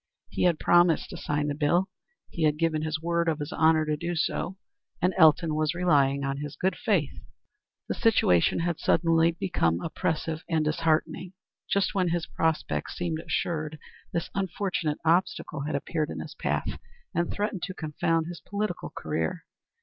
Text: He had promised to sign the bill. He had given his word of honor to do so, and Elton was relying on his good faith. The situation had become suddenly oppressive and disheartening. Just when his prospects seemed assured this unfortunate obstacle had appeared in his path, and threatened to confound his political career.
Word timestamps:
He 0.29 0.45
had 0.45 0.57
promised 0.57 1.11
to 1.11 1.17
sign 1.17 1.47
the 1.47 1.53
bill. 1.53 1.87
He 2.31 2.41
had 2.41 2.57
given 2.57 2.81
his 2.81 2.99
word 2.99 3.27
of 3.29 3.39
honor 3.51 3.85
to 3.85 3.95
do 3.95 4.15
so, 4.15 4.57
and 4.99 5.13
Elton 5.15 5.53
was 5.53 5.75
relying 5.75 6.23
on 6.23 6.37
his 6.37 6.55
good 6.55 6.75
faith. 6.75 7.21
The 7.87 7.93
situation 7.93 8.61
had 8.61 8.77
become 8.77 8.83
suddenly 8.83 9.37
oppressive 9.85 10.43
and 10.49 10.65
disheartening. 10.65 11.33
Just 11.69 11.93
when 11.93 12.07
his 12.07 12.25
prospects 12.25 12.95
seemed 12.95 13.19
assured 13.19 13.77
this 14.11 14.31
unfortunate 14.33 14.97
obstacle 15.05 15.65
had 15.67 15.75
appeared 15.75 16.09
in 16.09 16.19
his 16.19 16.33
path, 16.33 16.79
and 17.13 17.29
threatened 17.31 17.61
to 17.67 17.75
confound 17.75 18.25
his 18.25 18.41
political 18.41 18.89
career. 18.89 19.45